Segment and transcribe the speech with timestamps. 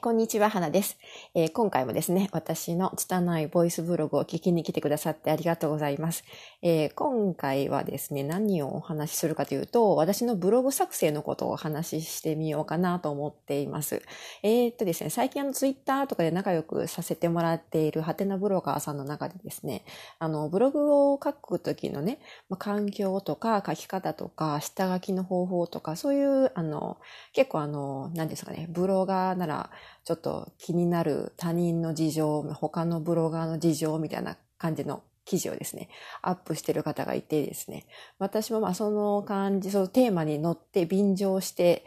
[0.00, 0.96] こんにちは、花です、
[1.34, 6.22] えー、今回もですね、私の拙いボイスブログを聞きに来てくださってありがとうございます。
[6.62, 14.00] えー、今回はですね、何をお話しするかというと、私のブログ作成のことをお話ししてみようかなと思っています。
[14.44, 19.82] えー、っとですね、最近あのツイッターとかで仲良くさせてもらっているハテナブロガーさんの中でですね、
[20.20, 26.98] あの、ブログを書くときのね、まあ、環境とか書き方とか、下書きの方法とか、そういう、あの、
[27.32, 29.70] 結構あの、何ですかね、ブロガーなら、
[30.08, 35.90] ちょっと気になる他人の事情、他のブロガーの事情みたいな感じの記事をですね、
[36.22, 37.84] アップしてる方がいてですね、
[38.18, 41.84] 私もまあその感じ、そのテーマに乗って便乗して、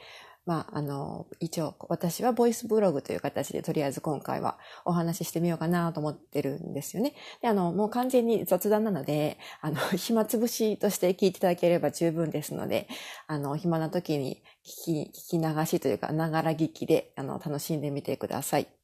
[0.51, 7.13] まあ、あの、一応、私はボイスブログという形で、とりあえず今回はお話ししてみようかなと思ってるんですよね。
[7.41, 12.89] で、あの、もう完全に雑談なので、あの、 暇つぶしとして聞いていただければ十分ですので、
[13.27, 18.80] あの、暇な時に聞き、聞き流しというか、ながら聞きで、あの、楽しんでみてください。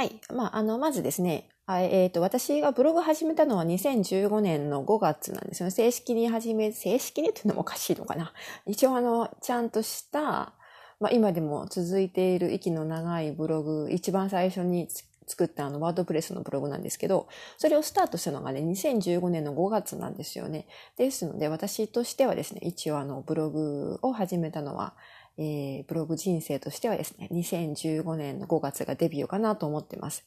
[0.00, 0.18] はい。
[0.34, 5.72] まあ、あの、まずですね、えっ、ー、と、私がブログ始めたのは2015年の5月なんですよね。
[5.72, 8.32] 正式に始め、正式にっていうのもおかしいのかな。
[8.64, 10.54] 一応あの、ちゃんとした、
[11.00, 14.88] まあ、今でも続いている息の長いブログ、一番最初に
[15.26, 17.28] 作ったあの、ワードプレスのブログなんですけど、
[17.58, 20.66] それをスタートしたのがね、2015年の5月なんですよね。
[20.96, 24.94] ですので、私としてはですね、一応あの、ブログを始めたのは、
[25.38, 30.24] えー、ブログ人生としてはですね、2015年の5月がデビューかなと思ってます。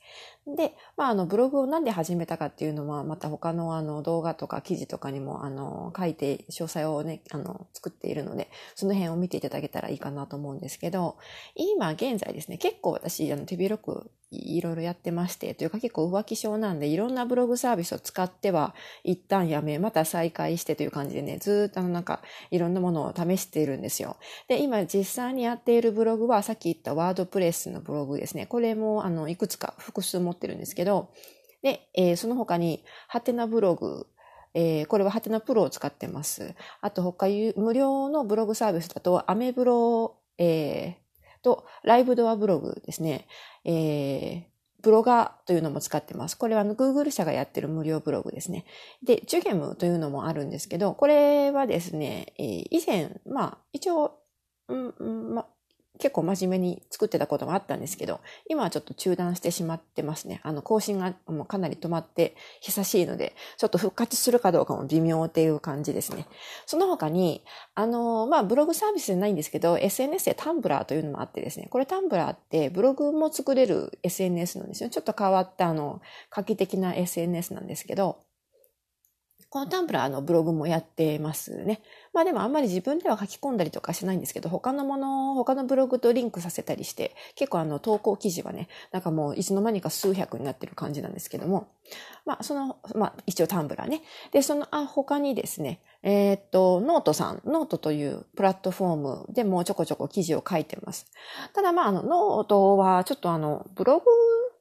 [0.47, 11.17] で、まあ、あの、ブログをなんで始めたかっていうのは、また他のあの、動画とか記事とかにも、あの、書いて、詳細をね、あの、作っているので、その辺を見ていただけたらいいかなと思うんですけど、
[11.55, 22.21] 今現在ですね、結構私、あの、手広くいろいろやってまして、というか結構浮気症なんで、いろんなブログサービスを使っては、一旦やめ、また再開してという感じでね、ずっとあのなんか、
[22.51, 24.17] いろんなものを試しているんですよ。
[24.47, 28.45] で、今実際にやっているブログは、さっき言ったワードプレスのブログですね。
[28.45, 31.09] これも、あの、いくつか複数持ってるんですけど、
[31.61, 34.07] で、えー、その他に、ハテナブログ、
[34.53, 36.55] えー、これはハテナプロを使ってます。
[36.81, 41.02] あと他無料のブログサービスだと、アメブロ、えー、
[41.43, 43.27] と、ライブドアブログですね。
[43.65, 44.43] えー、
[44.81, 46.37] ブロガーというのも使ってます。
[46.37, 48.65] これはあの Google 社がやってる無料ブログですね。
[49.01, 54.19] で、ジュゲムというのもあるんですけど、これはですね、えー、以前、まあ、一応、
[54.67, 55.47] うん、うん、ま、
[55.99, 60.41] 結構真面目に作ってたこともあったんですけど、今はちょっと中断してしまってますね。
[60.43, 66.27] あの、更新がもうかなり止まって久しいので、ちょっと復活するかどうかも微妙っていう感じですね。
[66.65, 67.43] その他に、
[67.75, 74.89] あの、まあ、ブログサービスじゃないんですけど、SNS でタンブラーというのもあってですね、これタンブラーってブログも作れる SNS なんですよ。
[74.89, 78.17] ちょっと変わったあの、画期的な SNS なんですけど、
[79.53, 81.83] このタンブラーのブログもやってますね。
[82.11, 91.67] まあでもあんまり自分では書き込んだりとかしないんですけど、他のもの、他のブログとリンクさせたりして、結構あの投稿記事はね、なんかもういつの間にか数百になってる感じなんですけども、
[92.25, 94.01] まあその、まあ一応 Tumblr ね。
[94.31, 101.05] で、その、あ、他にですね、えー、っと、ノートさん、ノートというプラットフォームでもちょこちょこ記事を書いてます。
[101.53, 104.05] ただまああの、ノートはちょっとあの、ブログ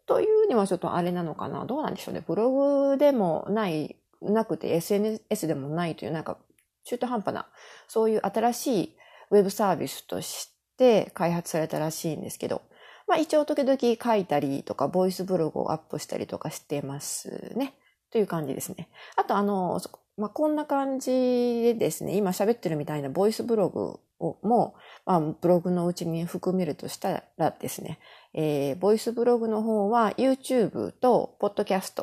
[0.05, 1.65] というにはちょっとあれなのかな？
[1.65, 2.23] どうなんでしょうね。
[2.27, 6.39] ブログでもないなくて SNS でもないというなんか
[6.85, 7.47] 中途半端な
[7.89, 8.97] そういう新しい
[9.31, 12.63] ウェブサービスとして開発されたらしいんですけど、
[13.09, 17.75] まあ一応時々書いたりとかボイスブログをアップしたりとかしてますね。
[18.11, 18.89] という感じですね。
[19.17, 19.81] あとあの、
[20.19, 24.01] まあこんな感じでですね、今喋ってるみたいなボイスブログ
[24.43, 24.75] も、
[25.07, 27.99] まあブログのうちに含めるとしたらですね、
[28.35, 31.95] えー、ボイスブログの方は YouTube と Podcast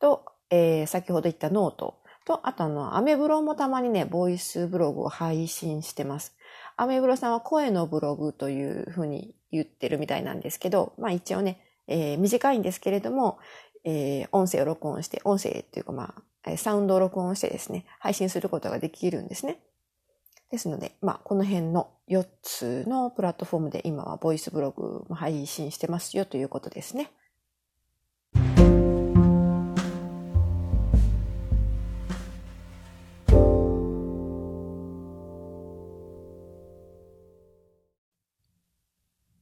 [0.00, 6.36] とえー、先ほど言ったノートと、あとあの、アメブロもたまにね、ボイスブログを配信してます。
[6.76, 13.38] アメブロさんは声のブログというふうに言ってるみたいなんですけど、まあ一応ね、えー、短いんですけれども、
[13.84, 16.14] えー、音声を録音して、音声っていうかま
[16.44, 19.60] あ、サウンドを録音してですね、配信することができるんですね。
[20.50, 27.10] ですので、まあ、この辺の4つのプラットフォームで今はボイスブログも配信してますよということですね。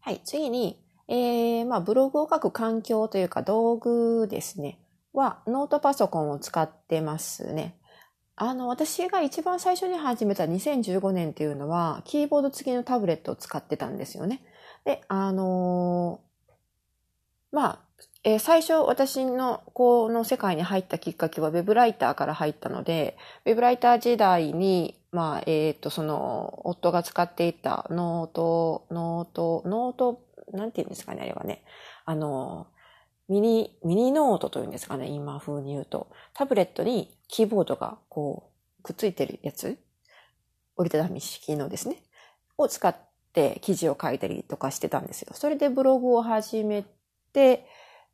[0.05, 4.81] はい、次に、えー、まあ、ブログを書く環境というか道具ですね。
[5.13, 7.77] は、ノートパソコンを使ってますね。
[8.35, 14.43] あの、私が一番最初に始めた2015年っていうのは、キーボード付きのタブレットを使ってたんですよね。
[14.85, 17.79] で、あのー、まあ、
[18.25, 30.23] えー、最初私のこの世界に入ったきっかけはウェブライターから入ったので、ウェブライター時代に、まあ、えっ、ー、と、その、夫が使っていたノート、ノート、ノート、
[30.53, 31.63] なんて言うんですかね、あれはね。
[32.07, 32.67] あの、
[33.29, 36.09] ミニ、ミニノートというんですかね、今風に言うと。
[36.33, 38.51] タブレットにキーボードがこ
[38.81, 39.79] う、くっついてるやつ
[40.77, 42.03] 折りたたみ式のですね。
[42.57, 42.97] を使っ
[43.35, 45.33] て記事を書いたりとかしてたんですよ。
[45.35, 46.85] それでブログを始め
[47.35, 47.67] て、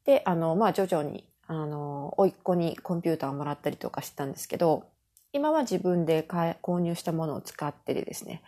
[0.05, 4.85] で、あの、まあ、徐々に、あの、甥っ子にコンピューターをもらったりとかしてたんですけど、
[5.39, 8.43] 今は自分で購入したものを使ってでですね、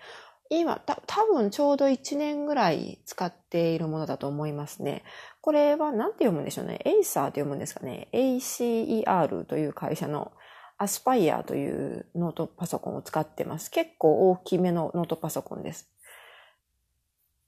[0.48, 5.04] 今、た、多分ちょうど1年ぐらい使っているものだと思いますね。
[5.40, 6.81] これは何て読むんでしょうね。
[6.84, 8.08] エイサーと読むんですかね。
[8.12, 10.32] ACER という会社の
[10.79, 13.70] Aspire というノートパソコンを使ってます。
[13.70, 15.88] 結構大きめのノートパソコンです。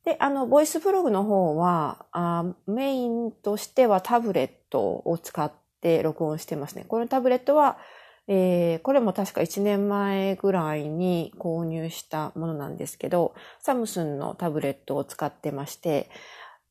[0.04, 5.50] で、あの、ボイスブログの方は、あメインとしてはタブレットを使っ
[5.80, 6.84] て録音してますね。
[6.86, 7.78] このタブレットは、
[8.28, 16.08] えー、これも確か1年前ぐらいに購入したものなんですけど、サムスンのタブレットを使ってまして、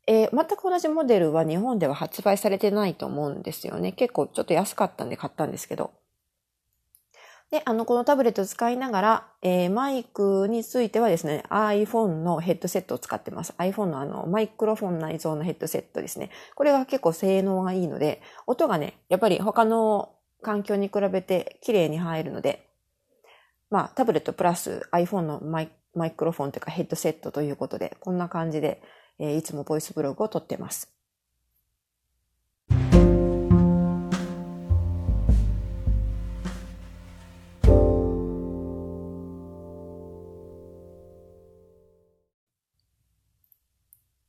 [0.07, 3.91] えー、全く同じモデルは日本では発売されてないと思うんですよね。
[3.91, 5.91] 結構ちょっと安かったんで買ったんですけど。
[7.51, 13.53] で、あの、このタブレットを使いながら、えー、マイクについてはですね、iPhone のヘッドセットを使ってます。
[13.57, 16.29] iPhone のあの、マイクロフォン内蔵のヘッドセットですね。
[16.55, 22.67] これが結構性能がいいので、音がね、やっぱり他の環境に比べて綺麗に入るので、
[23.69, 28.81] まあ、タブレットプラス iPhone のマイマイクロフォンというかヘッドセットということで、こんな感じで、
[29.19, 30.93] えー、いつもボイスブログを撮ってます。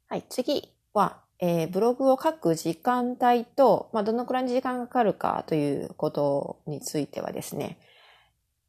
[0.09, 7.79] はい、次は、えー、ブログを書く時間帯と、まあ、どのくらいの時間がかかるかということについてはですね、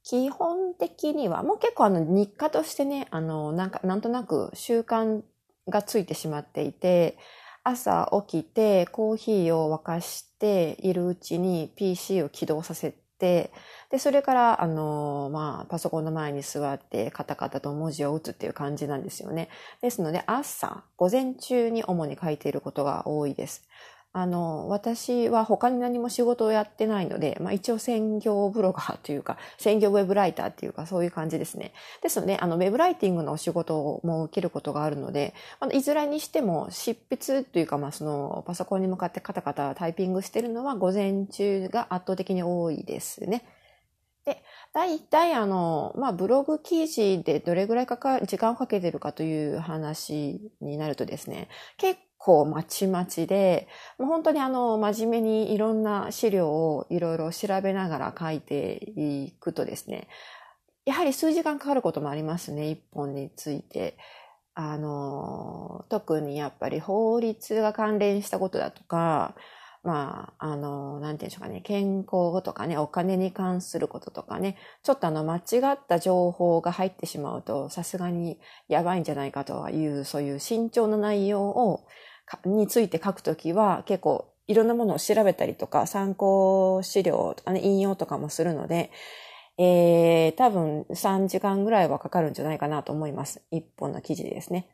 [0.01, 5.21] 基本的には、もう結構あの日課としてね、あの、なんか、なんとなく習慣
[5.69, 7.19] がついてしまっていて、
[7.63, 13.51] 朝起きてコーヒーを沸かしているうちに PC を起動させ、で、
[13.99, 19.49] それから、あの、まあ、パソコンの前に座って、カタカタと文字を打つっていう感じなんですよね。
[19.81, 23.67] ですので、朝、午前中に主に書いていることが多いです。
[24.15, 31.73] あの、私は他に何も仕事をやってないので、まあ一応専業ブロガーというか、 専業ウェブライターっていうか、そういう感じですね。
[32.03, 43.43] ですので、あの、ウェブライティングのお仕事も受けることがあるので、まあ、いずれにしても執筆というか、まあその、パソコンに向かってカタカタタイピングしてるのは午前中が圧倒的に多いですね。
[44.25, 44.43] で、
[44.73, 53.67] 大体あの、まあ、ブログ記事でどれぐらいかか、時間をかけてるかという話になるとですね、結構まちまちで、
[53.99, 60.07] もう本当にあの、真面目にいろんな資料をいろいろ調べながら書いていくとですね、
[60.85, 63.97] やはり数時間かかることもありますね、一本について。
[64.55, 69.35] あの、特にやっぱり法律が関連したことだとか、
[69.81, 75.41] まあ、あの、なんていうんでしょうかね、健康とかね、お金に関することとかね、ちょっとあの、間違
[75.73, 78.39] った情報が入ってしまうと、さすがに
[78.69, 81.85] やばいんじゃないかという、そういう慎重な内容を、
[82.45, 88.91] について書くときは、結構、いろんなものを調べたりとか、参考資料とかね、引用とかもするので、
[89.57, 93.41] えー、多分3時間ぐらいはかかるんじゃないかなと思います。
[93.51, 94.67] 一本の記事ですね。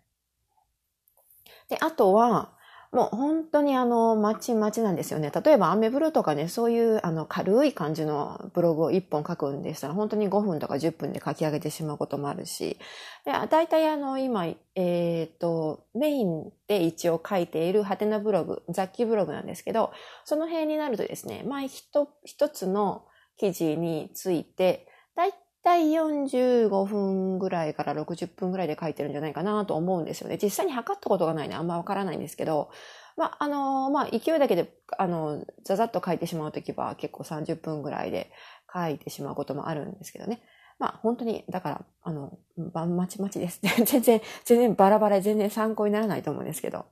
[1.70, 2.54] で、あとは、
[2.92, 5.32] もう本当にあの、まちまちなんですよね。
[5.32, 12.80] 例えばアメブロとかね、そういうあの、軽い感じのブログを1本書くんでしたら、本当に5分とか10分で書き上げてしまうこともあるし、
[13.26, 19.92] で大体あの、今、えっ、ー、と、メインで一応書いているハテナブログ、雑記ブログなんですけど、
[20.26, 22.08] その辺になるとですね、まあ、一
[22.52, 23.06] つの
[23.38, 25.32] 記事について、大
[25.64, 30.38] 体45分ぐらいから60分ぐらいで書いてるんじゃないかなと思うんですよね。
[30.42, 32.72] 実際に測ったことがないのであんまわからないんですけど、
[33.18, 38.32] まあ、あの、まあ、勢いだけで、あの、ざざっと書いてしまうときは結構30分ぐらいで
[38.74, 40.42] 書いてしまうこともあるんですけどね。
[40.80, 43.60] まあ、本当に、だから、あの、ばんまちまちです。
[43.86, 46.86] 全然、全然バラバラ全然参考にならないと思うんですけど。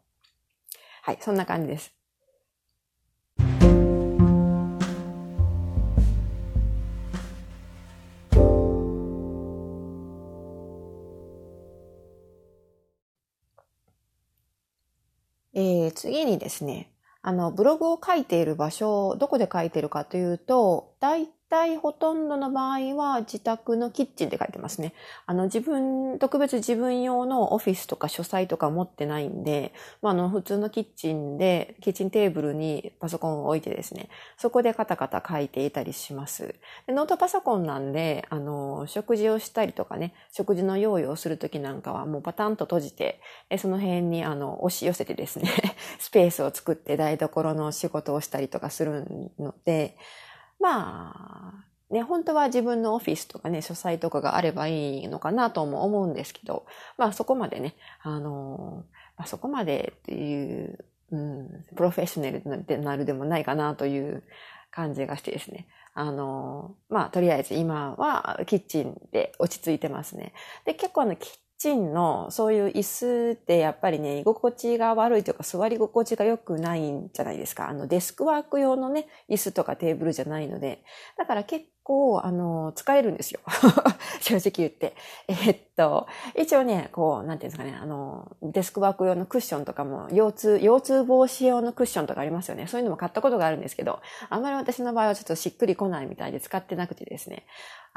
[1.04, 1.97] はい、そんな感じです。
[15.58, 16.92] えー、次にですね、
[17.24, 24.94] あの、ブログを書いている場所、どこで書いてるかというと、大体ほとんどの場合は自宅のキッチンって書いてますね。
[25.26, 36.56] あの自分、特別自分用のオフィスとか書斎とか持ってないんで、まあ、あの普通のキッチンで、キッチンテーブルにパソコンを置いてですね、そこでカタカタ書いていたりします。
[36.88, 43.22] ノートパソコンなんで、あの、食事をしたりとかね、食事の用意をするときなんかはもうパタンと閉じて、
[43.58, 45.50] その辺にあの、押し寄せてですね、
[46.00, 49.06] スペースを作って台所の仕事をしたりとかする
[49.40, 49.98] ので、
[50.60, 56.66] まあ、ね、本当は自分のオフィスとかね、書斎とかがあればいいのかなとも思うんですけど、
[56.98, 58.86] まあそこまでね、あの、
[59.18, 64.24] まあ、そこまでっていう、うん、プロフェッショナルになるでもないかなという
[64.70, 65.68] 感じがしてですね。
[65.94, 70.34] あの、まあとりあえず今はキッチンで落ち着いてますね。
[70.66, 77.70] で、結構あのキッチンのそういう椅子ってやっぱりね、居心地が悪いというか座り心地が良くないんじゃないですか。
[77.70, 80.84] あのデスクワーク用のね、椅子とかテーブルじゃないので。
[81.18, 83.40] だから結構、あの、疲れるんですよ。
[84.20, 84.94] 正直言って。
[85.30, 92.68] え、っと、一応ね、こう、なんていうんですかね、あの、デスクワーク用のクッションとかも、腰痛、腰痛防止用のクッションとかありますよね。
[92.68, 94.00] そういうのも買ったことがあるんですけど、
[94.30, 97.46] あんまり私の場合はちょっとしっくりこないみたいで使ってなくてですね。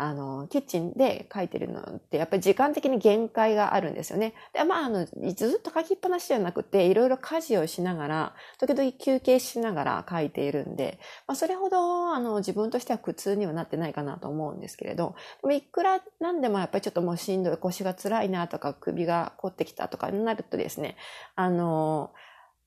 [0.02, 4.32] あの、キッチンで書いてるのって、やっぱり時間的に限界があるんですよね。
[4.54, 20.96] で、まあ、あの、ずっと書きっぱなしじゃなくて、いろいろ家事をしながら、時々休憩しながら書いているんで、まあ、それほど、あの、自分としては苦痛にはなってないかなと思うんですけれど、でもいくらなんでもやっぱりちょっともうしんどい、腰が辛いなとか、首が凝ってきたとかになるとですね、
[21.36, 22.14] あの、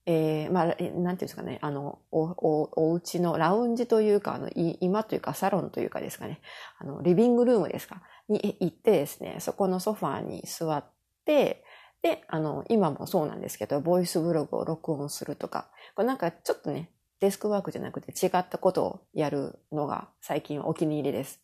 [0.05, 6.41] えー、まあ、なんていうんですかね、あの、お、お、お家のラウンジというか、あの、い今というかサロンというかですかね、
[6.77, 10.83] あの、リビングルームですか、に行ってですね、そこのソファーに座っ
[11.25, 11.63] て、
[12.01, 16.89] で、あの、今もそうなんですけど、ボイスブログを録音するとか、これなんかちょっとね、
[17.21, 21.39] デスクワークじゃなくて違ったことをやるのが最近お気に入りです。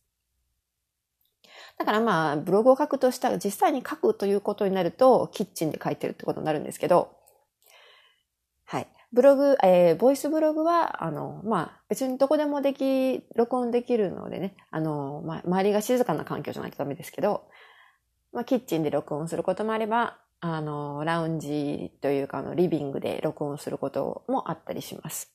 [1.78, 7.16] だからまあ、ブログを書くとしたら実際に書くということになると、キッチンで書いてるってことになるんですけど、
[8.70, 8.86] はい。
[9.12, 17.48] ブログ、えー、ボイスブログは、あの、まあ、別にどこでもでき、録音できるのでね、あの、まあ、周りが静かな環境じゃないとダメですけど、
[18.32, 25.34] まあ、キッチンで録音することもあれば、あの、ラウンジというか、あの、リビングで録音することもあったりします。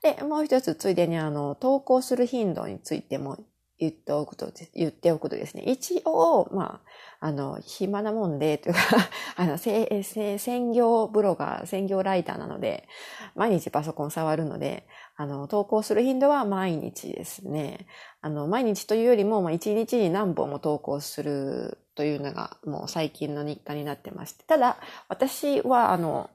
[0.00, 3.44] で、もう一つ、ついでに、あの、投稿する頻度についても
[3.78, 6.80] 言っておくと、言っておくとですね、一応、ま
[7.20, 8.80] あ、あの、暇なもんで、というか
[9.36, 12.86] あの、せ、せ専業ブロガー、専業ライターなので、
[13.34, 14.86] 毎日パソコン触るので、
[15.16, 17.86] あの、投稿する頻度は毎日ですね。
[18.20, 24.44] あの、毎日というよりも、まあ、一日に何本も投稿するというのが、もう最近の日課になってまして。
[24.44, 26.30] ただ、私は、あの、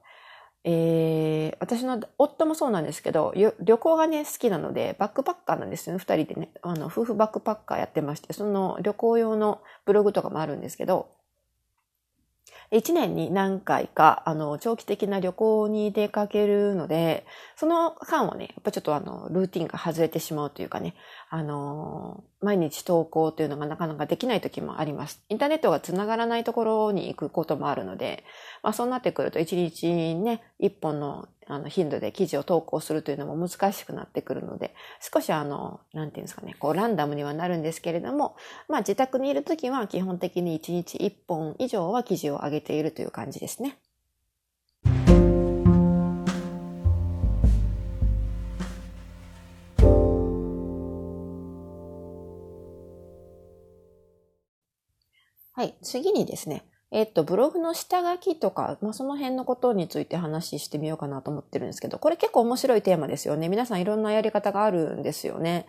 [0.64, 6.00] えー、私の夫もそうなんですけど、旅行がね、好きなので、バックパッカーなんですよね。
[6.00, 11.10] 二人でね、あの、夫婦バックパッカーやってまして、その旅行用のブログとかもあるんですけど、
[12.72, 20.96] 一年に何回か、あの、長期的な旅行に出かけるので、その間はね、やっぱちょっとあの、ルーティンが外れてしまうというかね、
[21.30, 25.24] あの、毎日投稿というのがなかなかできない時もあります。
[25.30, 28.24] インターネットが繋がらないところに行くこともあるので、
[28.62, 38.36] まあそうなってくると一日ね、一本のあの頻度で記事を投稿するというのも難しくなってくるので、少しあの、なんていうんですかね、こうランダムにはなるんですけれども、
[38.68, 43.78] まあ自宅にいるときは基本的に1日1本以上は記事を上げているという感じですね。
[55.58, 55.74] はい。
[55.82, 63.50] 次にですね、えっと、ブログの下書きとか、まあ、その辺のことについて話してみようかなと思ってるんですけど、これ結構面白いテーマですよね。
[63.50, 65.66] 皆さんいろんなやり方があるんですよね。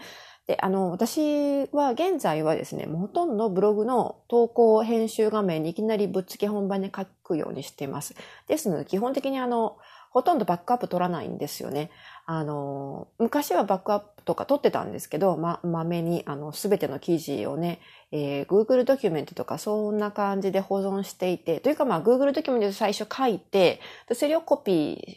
[0.47, 8.15] で、あの、私は現在はですね、ほとんどブログの投稿編集画面にいきなりぶっつけ本番で書くようにしています。
[8.47, 9.79] ですので、基本的にあの、
[10.11, 11.91] ほとんどバックアップ取らないんですよね。
[12.31, 17.81] あの、昔はバックアップとか撮ってたんですけど、ま、まめに、あの、すべての記事をね、
[18.13, 23.81] えー、Google ドキュメントとかそんな感じで保存していて、というかまあ Google ドキュメントで最初書いて、
[24.13, 24.73] それをコピ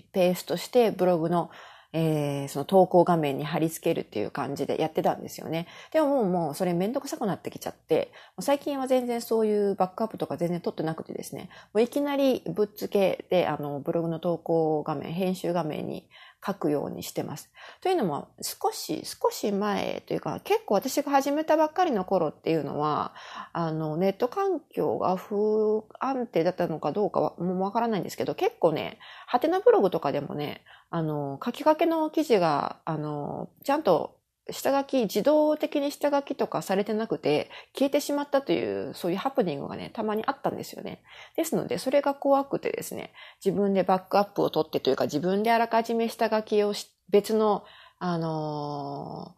[0.10, 1.52] ー、ペーストしてブログの
[1.94, 5.68] えー、その投稿画面に貼り付けるっていう感じでやってたんですよね。
[5.92, 16.08] でももうもうそれめんどくさくなってきちゃって、最近は全然そういうバックアップとか全然取ってなくてですね、もういきなりぶっつけで、あの、ブログの投稿画面、編集画面に
[16.46, 17.52] 書くようにしてます。
[17.82, 23.14] というのも、少し、少し前というか、結構私が始めたばっかりの頃っていうのは、
[23.54, 34.20] あの、ネット環境が不安定だったのかどうかは、もうわからないんですけど、結構ね、ハテナブログとかでもね、あの、書きかけの記事が、あの、ちゃんと
[34.50, 41.02] 下書き、自動的に下書きとかされてなくて、消えてしまったという、そういうハプニングがね、たまにあったんですよね。
[41.38, 47.64] ですので、それが怖くてですね、自分でバックアップを取ってというか、自分であらかじめ下書きをし、別の、
[48.00, 49.36] あの、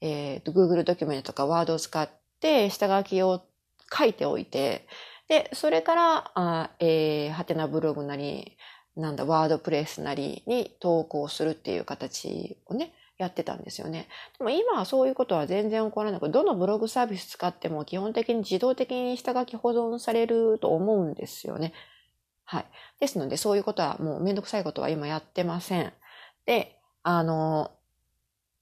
[0.00, 2.08] えっ、ー、と、Google ドキュメントとか Word を使っ
[2.40, 3.42] て、下書きを
[3.92, 4.86] 書いておいて、
[5.28, 8.56] で、それから、あえー、はてなブログなり、
[8.96, 14.08] なんだ、ワードプレスなりに投稿するっていう形をね、やってたんですよね。
[14.38, 21.72] でも今はそういうことは全然起こらなく、どのブログサービス使っても基本的に自動的に下書き保存されると思うんですよね。
[22.44, 22.66] はい。
[23.00, 25.92] ですのでそういうことはもうめんどくさいことは今やってません。
[26.46, 27.70] で、あの、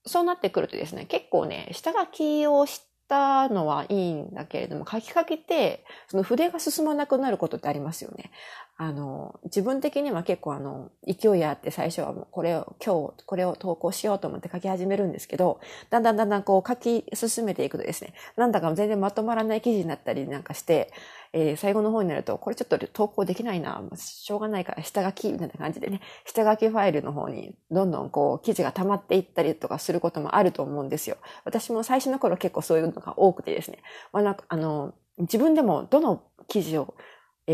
[0.04, 2.82] そうなってくるとですね、結構ね、下書きをし
[3.12, 8.31] たのはいいんだけれども、書きかけて、その筆が進まなくなることってありますよね。
[8.78, 20.90] あの、自分的には結構あの、勢いあって最初はもうこれを、今日これを投稿しようと思って書き始めるんですけど、だんだんだんだんこう書き進めていくとですね、なんだか全然まとまらない記事になったりなんかして、
[21.32, 31.16] えー、最後の方になると、これちょっと投稿できないな、しょうがないから下書きみたいな感じでね、下書きファイルの方にどんどんこう記事が溜まっていったりとかすることもあると思うんですよ。
[31.44, 33.78] 私も最初の頃結構そういうのが多くてですね、
[34.12, 36.94] まあなんかあの、自分でもどの記事を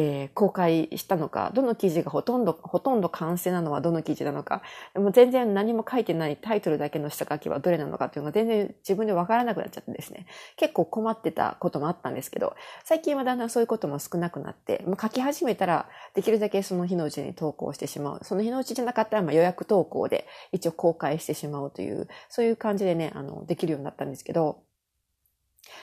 [0.01, 4.63] えー、公開したのか、どの記事がほとんど、ほとんど完成なのはどの記事なのか、
[4.95, 10.27] でも全然何も書いてないタイトルだけの下書きはどれなのかっていうのが全然自分でわからなくなっちゃってですね、
[10.57, 18.21] 結構困ってたこともあったんですけど、最近はだんだんそういうことも少なくなって、もう書き始めたらできるだけその日のうちに投稿してしまう。
[18.23, 24.63] その日のうちじゃなかったらま予約投稿で一応公開してしまうという、そういう感じでね、あの、できるようになったんですけど、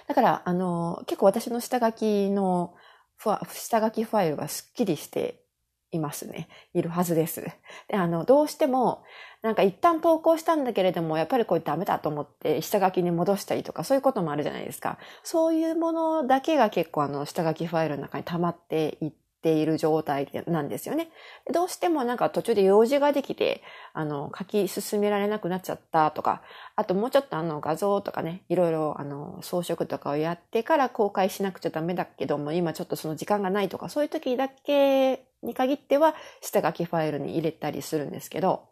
[0.07, 2.75] だから、あの、結構私の下書きの
[3.17, 5.45] 下書きファイルがスッキリして
[5.91, 6.47] いますね。
[6.73, 7.41] いるはずです。
[7.87, 9.03] で、あの、どうしても、
[9.41, 14.97] なんか一旦投稿したんだけれども、やっぱりこれダメだと思って下書きに戻したりとか、そういうこともあるじゃないですか。
[15.23, 19.13] そういうものだけが結構あの、下書きファイルの中に溜まっていっ
[19.45, 21.09] ている状態なんですよね。
[21.53, 23.61] どうしてもなんか途中で用事ができて、
[23.93, 26.41] あの、書き進められなくなっちゃったとか、
[26.75, 38.63] あともうちょっとあの画像とかね、いろいろあの装飾とかをやってから公開しなくちゃダメだけども、今ちょっとその時間がないとか、そういう時だけに限っては下書きファイルに入れたりするんですけど、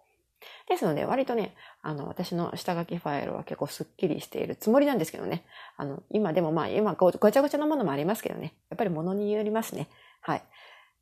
[0.68, 5.44] ですので、割とね、あの、私の下書きファイルは結構スッキリしているつもりなんですけどね。
[5.78, 8.54] あの、今でもまあ、今ごちゃごちゃなものもありますけどね。
[8.70, 9.90] やっぱり物によりますね。
[10.22, 10.44] はい。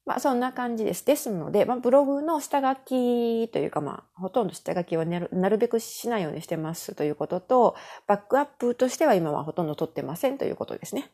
[0.05, 1.05] まあそんな感じです。
[1.05, 7.75] ですので、まあブログの下書きというかまあほとんど下書きはなるべくしないようにしてますということと、
[8.07, 11.11] バックアップとしては今はほとんど取ってませんということですね。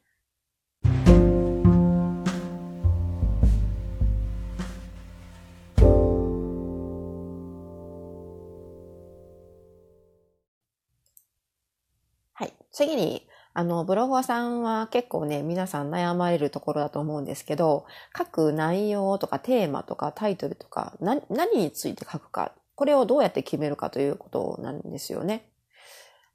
[12.34, 12.54] はい。
[12.72, 13.27] 次に、
[13.58, 21.24] あの、ブロガーさんは結構ね、皆さん悩まれるところだと思うんですけど、書く内容とかテーマとかタイトルとか、何
[21.56, 25.50] について書くか、これをどうやって決めるかということなんですよね。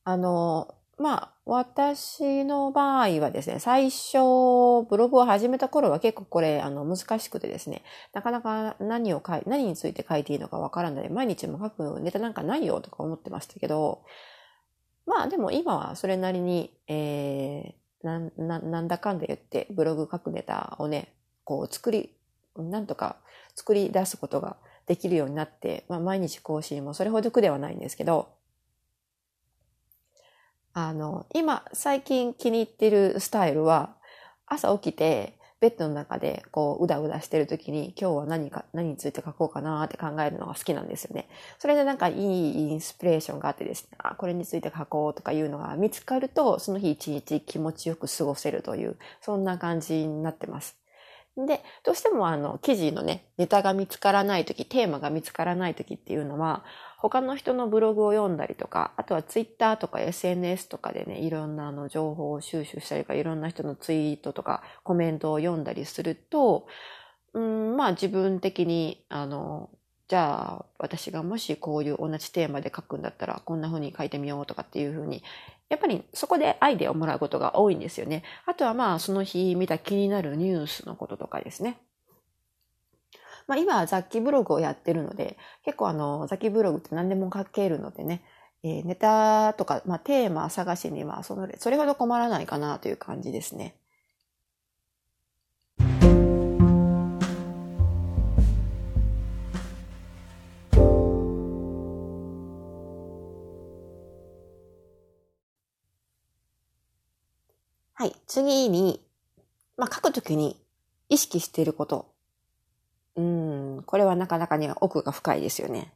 [0.02, 11.08] あの、まあ、私の場合はですね、最初、ブログを始めた頃は結構これ、あの、難しくてですね、なかなか何を書い、何について書いていいのかわからない。
[11.08, 14.02] 毎日も書くネタなんかないよとか思ってましたけど、
[15.06, 22.14] まあでも今はそれなりに、えー、な、な、なんだかんだ言ってブログ書くネタをね、こう作り、
[22.56, 23.16] なんとか
[23.54, 28.28] 作り出すことができるようになって、まあ毎日更新もそれほど苦ではないんですけど、
[30.74, 33.96] あの、今最近気に入ってるスタイルは、
[34.46, 41.29] 朝起きて、ベッドの中でこう、うだうだしてる時に、今日は何か、何について書こうかなって考えるのが好きなんですよね。
[41.61, 50.82] それでなんかいいインスピレーションがあってですね、あ、これについて書こうとかいうのが見つかると、その日一日気持ちよく過ごせるという、そんな感じになってます。
[51.37, 56.64] で、どうしてもあの、記事のね、ネタが見つからない時、テーマが見つからない時っていうのは、
[56.99, 66.66] 他の人のブログを読んだりとか、あとはツイッターとか SNS とかでね、いろんなあの情報を収集したりとか、いろんな人のツイートとかコメントを読んだりすると、
[67.33, 69.71] うん、まあ自分的に、あの、
[70.09, 75.23] じゃあ私がもしこういう同じテーマで書くんだったらこんな風に書いてみようとかっていう風に、
[75.72, 78.22] やっぱりそこでアイデアをもらうことが多いんですよね。
[78.44, 81.80] あとはまあその日見た気になるニュースのこととかですね。
[83.46, 88.22] まあ今雑記ブログをやってるので、結構あの雑記ブログって何でも書けるのでね、
[88.62, 93.74] えー、ネタとか、まあ、テーマ探しにはその、それほど困らないかなという感じですね。
[108.02, 109.00] はい次に、
[109.76, 110.60] まあ、書くときに
[111.08, 112.12] 意識していること。
[113.14, 115.92] うん、これはなかなかね、奥が深いですよね。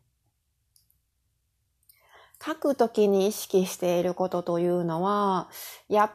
[2.40, 5.50] 書くときに意識していることというのは、
[5.88, 6.10] やっ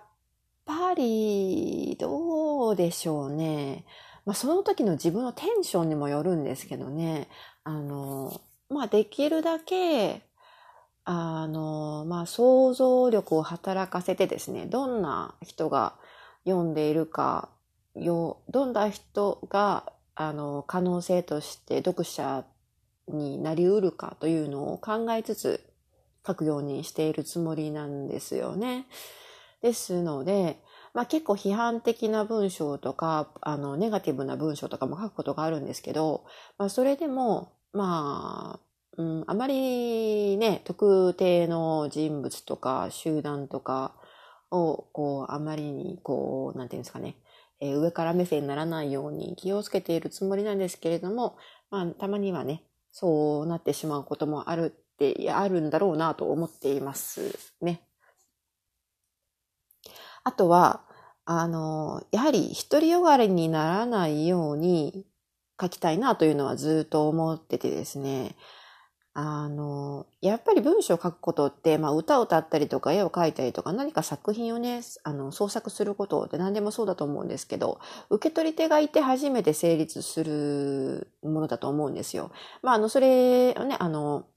[0.64, 3.84] ぱり、どうでしょうね。
[4.26, 7.28] まあ、その時の自分のテンションにもよるんですけどね。
[7.66, 10.22] あの、まあ、できるだけ、
[11.04, 15.96] あの、まあ、想像力を働かせてですね、どんな人が
[16.46, 17.50] 読んでいるか、
[17.96, 22.46] よ、どんな人が、あの、可能性として読者
[23.08, 25.72] になりうるかというのを考えつつ
[26.26, 28.86] 書くようにしているつもりなんですよね。
[29.62, 30.62] ですので、
[30.94, 36.26] まあ結構批判的な文章とか、あの、ネガティブな文章とかも書くことがあるんですけど、
[36.58, 43.96] まあそれでも、まあ、うん、あまりね、特定の人物とか集団とか
[44.52, 47.16] を、こう、あまりに、こう、なんていうんですかね、
[47.62, 51.38] えー、上から目線にならないように気をつけているつもりなんですけれども、
[51.70, 57.82] まあ、たまにはね、そうなってしまうこともあるって、あるんだろうなと思っていますね。
[60.24, 60.84] あとは、
[61.26, 65.06] あの、やはり独りよがりにならないように
[65.60, 68.36] 書きたいなというのはずっと思っててですね。
[69.14, 82.32] あの、やっぱり文章を書くことって、まあ歌を歌ったりとか絵を描いたりとか何か作品をね、あの創作することって何でもそうだと思うんですけど、受け取り手がいて初めて成立するものだと思うんですよ。
[82.62, 84.28] まああの、それをね、あの、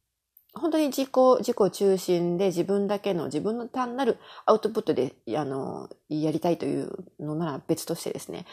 [0.54, 1.10] 本当に自己、
[1.40, 8.46] 自己中心で自分だけの自分の単なるアウトプットで、あの、やりたいというのなら別としてですね、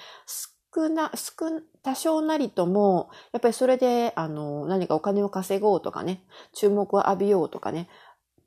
[0.74, 7.90] 少な、少、多少なりとも、やっぱりそれで、あの、何かお金を稼ごうとかね、注目を浴びようとかね、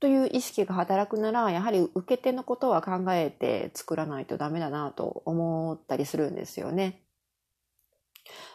[0.00, 7.02] という意識が働くなら、やはり受け手のことは考えて作らないとダメだなと思ったりするんですよね。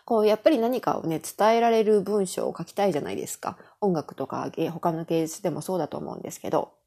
[0.06, 3.58] こう、やっぱり何かをね、伝えられる文章を書きたいじゃないですか。
[3.82, 6.79] 音楽とか他の芸術でもそうだと思うんですけど。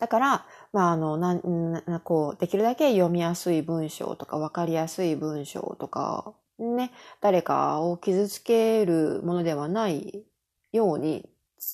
[0.00, 10.24] だから、まあ、あの、な、な、こう、できるだけ読みやすい文章とか、わかりやすい文章とか、ね、誰かを傷つけるものではない
[10.72, 11.28] ように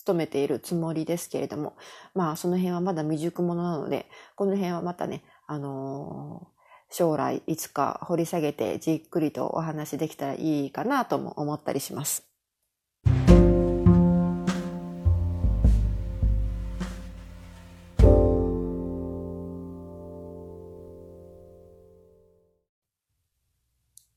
[0.07, 1.77] 努めているつもりですけれども、
[2.15, 6.49] まあ、その辺はまだ未熟者なので、この辺はまたね、あの
[6.91, 12.36] 将来いつか掘り下げてじっくりとお話できたらいいかなとも思ったりします。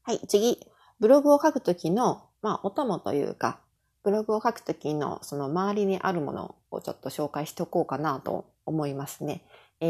[0.10, 0.58] はい、次。
[1.00, 3.60] ブログを書くときの、まあ、お供というか、
[4.04, 9.43] ブログを書くときのその周りにあるものをちょっと紹介しておこうかなと思いますね。
[9.82, 9.86] え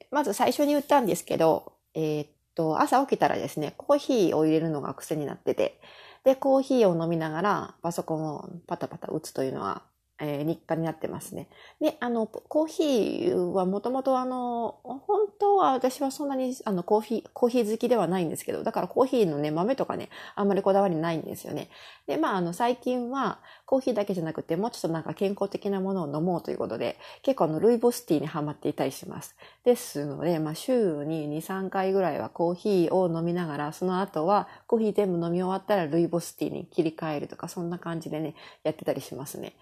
[0.00, 5.80] ー、まず最初に言ったんですけど、えー、っと、朝起きたらですね、コーヒーを入れるのが癖になってて、
[6.22, 9.82] で、コーヒーを飲みながらパソコンをパタパタ打つというのは、
[10.20, 11.48] えー、日課になってますね。
[11.80, 21.70] で、あの、コーヒーはもともとあの、本当は私はそんなにあのコーヒー、コーヒー好きではないんですけど、だからコーヒーのね、豆とかね、あんまりこだわりないんですよね。
[22.06, 29.36] で、まああの、最近はコーヒーだけじゃなくて、もうちょっとなんか健康的なものを飲もうということで、結構あの、ルイボスティーにハマっていたりします。
[29.64, 39.54] ですので、まあ週に2、3回ぐらいはコーヒーを飲みながら、その後はコーヒー全部飲み終わったらルイボスティーに切り替えるとか、そんな感じでね、やってたりしますね。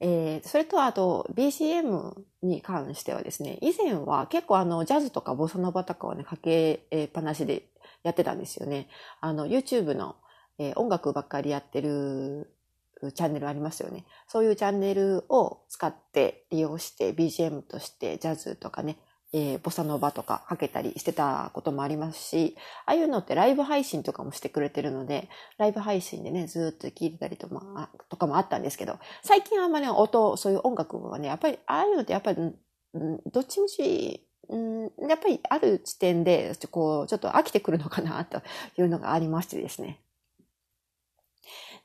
[0.00, 7.68] えー、それとあと BCM に関してはですね、以前は結構あのジャズとかボサノバとかをね、かけっぱなしで
[8.02, 8.88] やってたんですよね。
[9.20, 10.16] あの YouTube の、
[10.58, 12.52] えー、音楽ばっかりやってる
[13.14, 14.04] チャンネルありますよね。
[14.26, 18.98] そういうチャンネルを使って利用して BGM としてジャズとかね、
[19.38, 32.38] えー、ボサノバとかかけたりしてたこともありますし、ああいうのってライブ配信とかもしてくれてるので、ライブ配信でね、ずっと聴いてたりと,、まあ、とかもあったんですけど、最近あんまり音、そういう音楽はね、やっぱり、ああいうのってやっぱり、
[32.94, 38.40] うん、どっちみち、うん、やっぱりある地点で、こう、ちょっと飽きてくるのかな、と
[38.78, 40.00] いうのがありましてですね。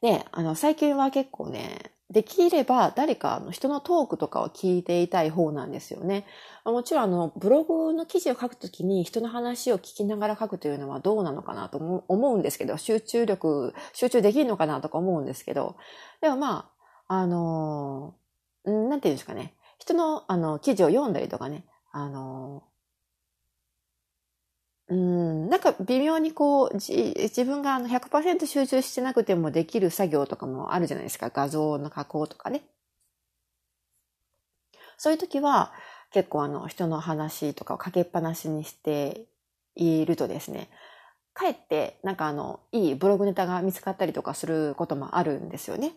[0.01, 6.25] で、あの、最近は結構ね、できれば誰かの人のトークとかを聞いていたい方なんですよね。
[6.65, 15.77] もちろんあの、ブログの記事を書くときに人の話を聞きながら書くというのはどうなのかなと思うんですけど、集中力、集中できるのかなとか思うんですけど、
[16.19, 16.69] でもま
[17.07, 18.15] あ、あの、
[18.65, 19.53] なんていうんですかね。
[19.79, 22.63] 人のあの記事を読んだりとかね、あの、
[24.91, 31.29] うん、なんか微妙にこう、自分があの100%集中してなくてもできる作業とかもあるじゃないですか。
[31.29, 32.61] 画像の加工とかね。
[34.97, 35.73] そういう時は、
[36.11, 39.27] 結構あの人の話とかをかけっぱなしにして
[39.75, 40.69] いるとですね、
[41.33, 45.93] かえってなんかあの、いいブログネタが見つかったりとかすることもあるんですよね。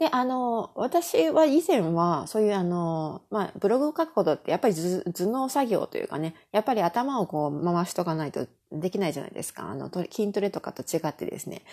[0.00, 9.68] で、あの、私は以前は、そういうあの、まあ、ブログを書くことってやっぱり頭脳作業というかね、やっぱり頭をこう回しとかないとできないじゃないですか。
[9.68, 11.66] あの、筋トレとかと違ってですね。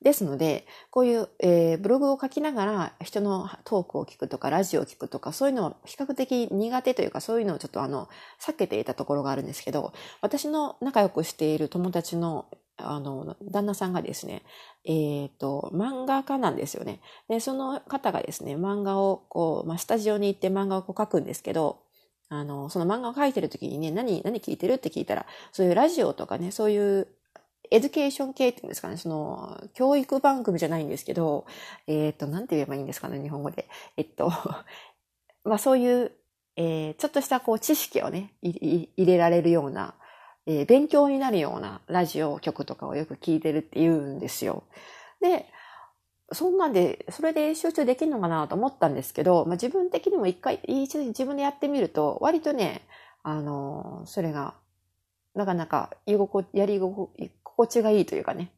[0.00, 8.08] ですので、こういう、えー、ブログを書きながら人のトークを聞くとか、ラジオを聞くとか、そういうのを比較的苦手というか、そういうのをちょっとあの、
[8.40, 9.92] 避けていたところがあるんですけど、
[10.22, 14.42] 私の仲良くしている友達のあの、旦那さんがですね、
[14.84, 17.00] えっ、ー、と、漫画家なんですよね。
[17.28, 21.80] で、その方がですね、漫画をこう、まあ、スタジオに行って漫画をこう書くんですけど、
[22.28, 27.08] あの、その漫画を書いてる時にね、何、何聞いてるって聞いたら、そういうラジオとかね、そういう
[27.70, 31.46] education 系っていうんですかね、その、教育番組じゃないんですけど、
[31.86, 33.68] えっ、ー、と、なんて言えばいいんですかね、日本語で。
[33.96, 34.32] えっと、
[35.44, 36.12] まあそういう、
[36.56, 39.94] えー、ちょっとしたこう知識をね、入れられるような、
[40.46, 44.64] えー、勉強になるようなラジオ局とかをよく聞いてるって言うんですよ。
[45.20, 45.46] で、
[46.32, 52.82] そんなんで、それで集中できるのかなと思ったんですけど、まあ、自分的にも一回、一度自分でやってみると、割とね、
[53.22, 54.54] あの、それが、
[55.34, 58.50] なかなか、やり心地がいいというかね。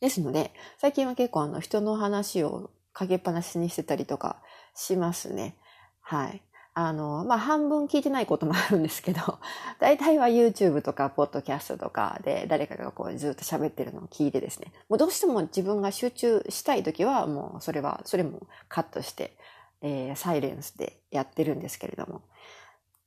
[0.00, 4.36] ですので、最近は結構あの人の話をかけっぱなしにしてたりとか
[4.74, 5.56] しますね。
[6.00, 6.42] はい。
[6.74, 9.38] あの、まあ、半分聞いてないこともあるんですけど、
[9.78, 19.36] 大体は YouTube とか、ポッドキャストとかで誰かがこうずっと喋ってるのを聞いてですね、もうどうしても自分が集中したいときは、もうそれは、それもカットして、
[19.82, 22.22] えー、サイレンスでやってるんですけれども。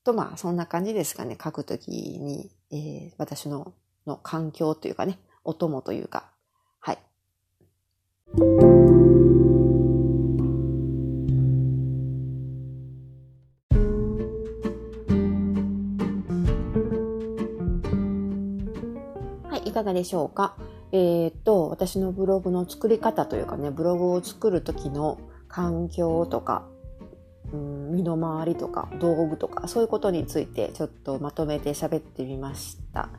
[0.04, 3.74] と、まあ、そんな感じですかね、書くときに、えー、私の
[4.08, 6.32] の環境というかね、お供というか、
[6.80, 6.98] はい。
[19.98, 20.56] でしょうか？
[20.92, 26.66] えー、っと、私のブログの作り方というかね、ブログを作る時の環境とか、
[27.52, 33.10] うん、身の回りとか道具とかそういうことについてちょっとまとめて喋ってみました。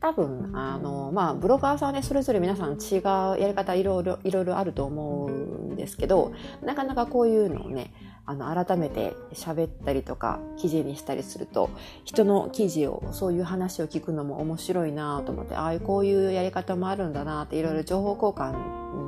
[0.00, 3.00] 多分、あの、まあ、ブロガーさんはね、それぞれ皆さん違
[3.36, 5.30] うやり方いろいろ、いろいろあると思う
[5.72, 7.92] んですけど、なかなかこういうのをね、
[8.30, 11.68] あの改めて喋ったりとか記事にしたりすると
[12.04, 18.56] 人の記事をそういう話を聞くのも面白いなと思ってああこういうやり方もあるんだなっていろいろ情報交換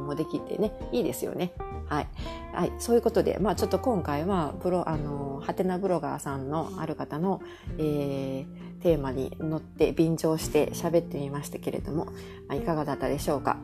[0.06, 1.52] もできてねいいですよね。
[1.87, 2.08] はい、
[2.52, 7.42] はい、そういうことで、まあ、ちょっと今回はブロあのハテナブロガーさんのある方の、
[7.78, 12.12] えー、テーマに乗って便乗して喋ってみましたけれども、ま
[12.50, 13.58] あ、いかがだったでしょうか？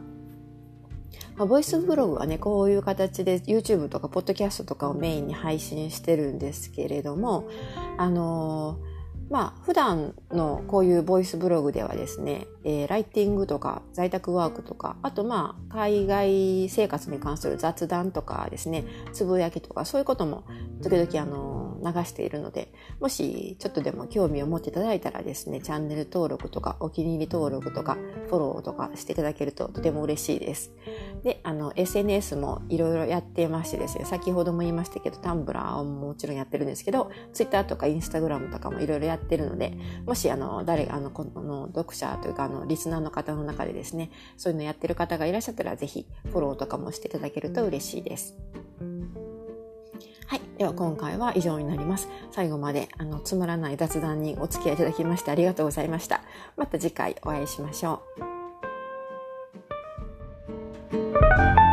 [1.38, 7.48] まあ、ボイスブログはね、こういう形で YouTube とか Podcast とかをメインに配信してるんですけれども、
[7.96, 8.98] あのー
[9.30, 20.44] まあ、普段のこういうボイスブログではですね、えー、ライティングとか在宅ワークとか、あとまあ、海外生活に関する雑談とかですね、つぶやきとか、そういうことも
[20.82, 27.96] 時々あの、流しているので、もしちょっとでも興味を持っていただいたらですね、チャンネル登録とか、お気に入り登録とか、
[28.28, 30.72] フォローとかしていただけるととても嬉しいです。
[31.22, 48.36] で、あの、SNS もいろいろやってましてですね、先ほども言いましたけど、タンブラーももちろんやってるんですけど、Twitter とか Instagram とかもいろいろやってるので、もしあの、誰、あの、この読者というか、あの、リスナーの方の中でですね、そういうのやってる方がいらっしゃったら、ぜひフォローとかもしていただけると嬉しいです。
[50.28, 50.42] はい。
[50.58, 52.08] では今回は以上になります。
[52.30, 56.22] 最後まであのつまらない雑談にお付き合いいただきましてありがとうございました。
[56.56, 58.02] また次回お会いしましょ
[61.64, 61.67] う。